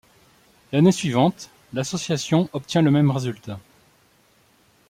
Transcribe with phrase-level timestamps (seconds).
[0.71, 3.59] L'année suivante, l'association obtient le même résultat.